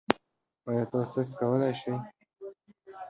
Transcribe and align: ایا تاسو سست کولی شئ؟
ایا 0.67 0.83
تاسو 0.91 1.11
سست 1.23 1.31
کولی 1.39 1.71
شئ؟ 1.79 1.93